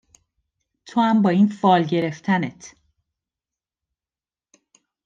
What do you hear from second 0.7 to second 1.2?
تو